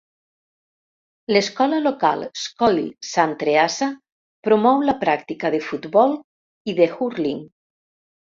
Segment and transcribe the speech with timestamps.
[1.35, 3.89] L'escola local Scoil San Treasa
[4.49, 6.15] promou la pràctica de futbol
[6.73, 7.47] i de 'hurling'.